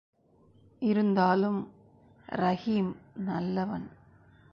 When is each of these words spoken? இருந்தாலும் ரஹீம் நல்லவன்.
இருந்தாலும் 0.79 1.67
ரஹீம் 2.29 2.95
நல்லவன். 3.13 3.89